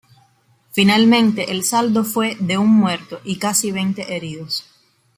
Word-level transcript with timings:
Finalmente, 0.71 1.51
el 1.51 1.63
saldo 1.63 2.03
fue 2.03 2.35
de 2.39 2.57
un 2.57 2.69
muerto 2.71 3.21
y 3.23 3.35
casi 3.37 3.71
veinte 3.71 4.15
heridos. 4.15 4.65